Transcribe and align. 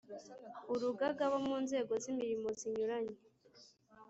Urugaga 0.73 1.23
bo 1.31 1.39
mu 1.47 1.55
nzego 1.63 1.93
z 2.03 2.05
imirimo 2.11 2.47
zinyuranye 2.59 3.15